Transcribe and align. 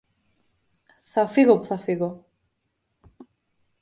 Θα 1.03 1.27
φύγω 1.27 1.57
που 1.57 1.65
θα 1.65 1.77
φύγω! 1.77 2.25